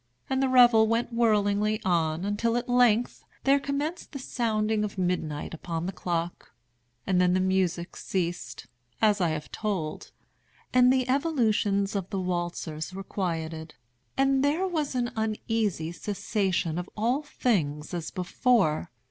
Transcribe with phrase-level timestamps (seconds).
[0.31, 5.53] And the revel went whirlingly on, until at length there commenced the sounding of midnight
[5.53, 6.55] upon the clock.
[7.05, 8.65] And then the music ceased,
[8.99, 10.11] as I have told;
[10.73, 13.75] and the evolutions of the waltzers were quieted;
[14.17, 18.89] and there was an uneasy cessation of all things as before.